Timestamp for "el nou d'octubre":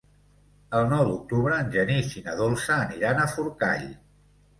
0.77-1.59